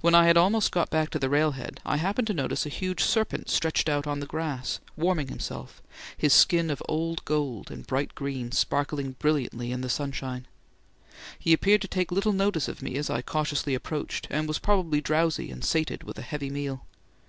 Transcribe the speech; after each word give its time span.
When 0.00 0.16
I 0.16 0.26
had 0.26 0.36
almost 0.36 0.72
got 0.72 0.90
back 0.90 1.10
to 1.10 1.28
railhead 1.28 1.78
I 1.86 1.98
happened 1.98 2.26
to 2.26 2.34
notice 2.34 2.66
a 2.66 2.68
huge 2.68 3.04
serpent 3.04 3.48
stretched 3.48 3.88
out 3.88 4.04
on 4.04 4.18
the 4.18 4.26
grass, 4.26 4.80
warming 4.96 5.28
himself, 5.28 5.80
his 6.16 6.32
skin 6.32 6.70
of 6.70 6.82
old 6.88 7.24
gold 7.24 7.70
and 7.70 7.86
bright 7.86 8.16
green 8.16 8.50
sparkling 8.50 9.12
brilliantly 9.20 9.70
in 9.70 9.80
the 9.80 9.88
sunshine. 9.88 10.48
He 11.38 11.52
appeared 11.52 11.82
to 11.82 11.86
take 11.88 12.10
little 12.10 12.32
notice 12.32 12.66
of 12.66 12.82
me 12.82 12.96
as 12.96 13.08
I 13.08 13.22
cautiously 13.22 13.76
approached, 13.76 14.26
and 14.28 14.48
was 14.48 14.58
probably 14.58 15.00
drowsy 15.00 15.52
and 15.52 15.64
sated 15.64 16.02
with 16.02 16.18
a 16.18 16.22
heavy 16.22 16.50
meal. 16.50 16.84